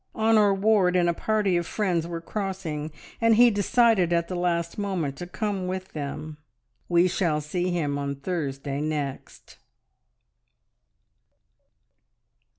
Honor 0.15 0.51
Ward 0.51 0.95
and 0.95 1.07
a 1.07 1.13
party 1.13 1.57
of 1.57 1.67
friends 1.67 2.07
were 2.07 2.21
crossing, 2.21 2.91
and 3.21 3.35
he 3.35 3.51
decided 3.51 4.11
at 4.11 4.29
the 4.29 4.35
last 4.35 4.79
moment 4.79 5.15
to 5.17 5.27
come 5.27 5.67
with 5.67 5.89
them. 5.93 6.37
We 6.89 7.07
shall 7.07 7.39
see 7.39 7.69
him 7.69 7.99
on 7.99 8.15
Thursday 8.15 8.81
next." 8.81 9.59